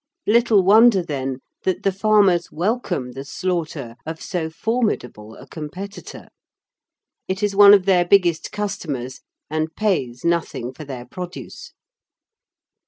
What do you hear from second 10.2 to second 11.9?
nothing for their produce.